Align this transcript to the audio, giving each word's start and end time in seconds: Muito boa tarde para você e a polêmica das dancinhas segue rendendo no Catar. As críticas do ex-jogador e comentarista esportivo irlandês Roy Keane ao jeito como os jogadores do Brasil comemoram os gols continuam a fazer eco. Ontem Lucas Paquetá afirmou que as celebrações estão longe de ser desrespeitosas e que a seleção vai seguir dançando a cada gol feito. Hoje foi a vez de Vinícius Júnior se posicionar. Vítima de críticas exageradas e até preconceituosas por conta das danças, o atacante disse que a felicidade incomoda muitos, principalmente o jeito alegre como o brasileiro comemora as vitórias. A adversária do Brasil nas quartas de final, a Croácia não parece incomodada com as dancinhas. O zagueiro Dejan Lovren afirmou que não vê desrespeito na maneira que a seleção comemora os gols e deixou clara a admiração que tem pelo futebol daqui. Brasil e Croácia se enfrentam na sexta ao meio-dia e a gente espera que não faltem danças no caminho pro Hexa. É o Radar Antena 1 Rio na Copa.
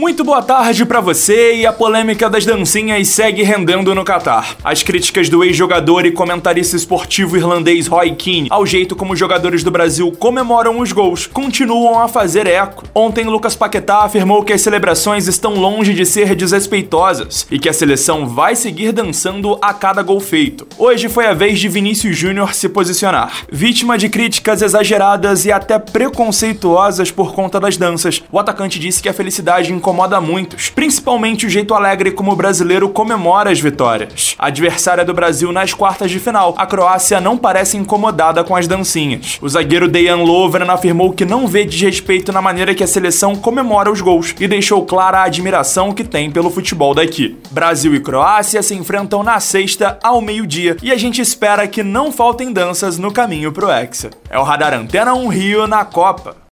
Muito 0.00 0.24
boa 0.24 0.40
tarde 0.40 0.86
para 0.86 0.98
você 0.98 1.56
e 1.56 1.66
a 1.66 1.74
polêmica 1.74 2.30
das 2.30 2.46
dancinhas 2.46 3.06
segue 3.08 3.42
rendendo 3.42 3.94
no 3.94 4.02
Catar. 4.02 4.56
As 4.64 4.82
críticas 4.82 5.28
do 5.28 5.44
ex-jogador 5.44 6.06
e 6.06 6.10
comentarista 6.10 6.74
esportivo 6.74 7.36
irlandês 7.36 7.86
Roy 7.86 8.14
Keane 8.14 8.48
ao 8.48 8.64
jeito 8.64 8.96
como 8.96 9.12
os 9.12 9.18
jogadores 9.18 9.62
do 9.62 9.70
Brasil 9.70 10.10
comemoram 10.12 10.80
os 10.80 10.90
gols 10.90 11.26
continuam 11.26 12.00
a 12.00 12.08
fazer 12.08 12.46
eco. 12.46 12.84
Ontem 12.94 13.24
Lucas 13.24 13.54
Paquetá 13.54 13.98
afirmou 13.98 14.42
que 14.42 14.54
as 14.54 14.62
celebrações 14.62 15.26
estão 15.26 15.56
longe 15.56 15.92
de 15.92 16.06
ser 16.06 16.34
desrespeitosas 16.34 17.46
e 17.50 17.58
que 17.58 17.68
a 17.68 17.72
seleção 17.74 18.26
vai 18.26 18.56
seguir 18.56 18.92
dançando 18.92 19.58
a 19.60 19.74
cada 19.74 20.02
gol 20.02 20.18
feito. 20.18 20.66
Hoje 20.78 21.10
foi 21.10 21.26
a 21.26 21.34
vez 21.34 21.60
de 21.60 21.68
Vinícius 21.68 22.16
Júnior 22.16 22.54
se 22.54 22.70
posicionar. 22.70 23.42
Vítima 23.52 23.98
de 23.98 24.08
críticas 24.08 24.62
exageradas 24.62 25.44
e 25.44 25.52
até 25.52 25.78
preconceituosas 25.78 27.10
por 27.10 27.34
conta 27.34 27.60
das 27.60 27.76
danças, 27.76 28.22
o 28.32 28.38
atacante 28.38 28.78
disse 28.78 29.02
que 29.02 29.08
a 29.10 29.12
felicidade 29.12 29.70
incomoda 29.90 30.20
muitos, 30.20 30.70
principalmente 30.70 31.46
o 31.46 31.50
jeito 31.50 31.74
alegre 31.74 32.12
como 32.12 32.30
o 32.30 32.36
brasileiro 32.36 32.88
comemora 32.88 33.50
as 33.50 33.58
vitórias. 33.58 34.36
A 34.38 34.46
adversária 34.46 35.04
do 35.04 35.12
Brasil 35.12 35.50
nas 35.50 35.74
quartas 35.74 36.12
de 36.12 36.20
final, 36.20 36.54
a 36.56 36.64
Croácia 36.64 37.20
não 37.20 37.36
parece 37.36 37.76
incomodada 37.76 38.44
com 38.44 38.54
as 38.54 38.68
dancinhas. 38.68 39.36
O 39.42 39.48
zagueiro 39.48 39.88
Dejan 39.88 40.22
Lovren 40.22 40.70
afirmou 40.70 41.12
que 41.12 41.24
não 41.24 41.48
vê 41.48 41.64
desrespeito 41.64 42.32
na 42.32 42.40
maneira 42.40 42.72
que 42.72 42.84
a 42.84 42.86
seleção 42.86 43.34
comemora 43.34 43.90
os 43.90 44.00
gols 44.00 44.32
e 44.38 44.46
deixou 44.46 44.86
clara 44.86 45.18
a 45.18 45.24
admiração 45.24 45.92
que 45.92 46.04
tem 46.04 46.30
pelo 46.30 46.50
futebol 46.50 46.94
daqui. 46.94 47.36
Brasil 47.50 47.92
e 47.92 47.98
Croácia 47.98 48.62
se 48.62 48.76
enfrentam 48.76 49.24
na 49.24 49.40
sexta 49.40 49.98
ao 50.04 50.20
meio-dia 50.20 50.76
e 50.84 50.92
a 50.92 50.96
gente 50.96 51.20
espera 51.20 51.66
que 51.66 51.82
não 51.82 52.12
faltem 52.12 52.52
danças 52.52 52.96
no 52.96 53.12
caminho 53.12 53.50
pro 53.50 53.68
Hexa. 53.68 54.10
É 54.30 54.38
o 54.38 54.44
Radar 54.44 54.72
Antena 54.72 55.14
1 55.14 55.26
Rio 55.26 55.66
na 55.66 55.84
Copa. 55.84 56.40